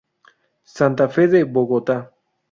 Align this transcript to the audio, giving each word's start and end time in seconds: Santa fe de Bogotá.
Santa 0.75 1.05
fe 1.15 1.27
de 1.33 1.41
Bogotá. 1.57 1.99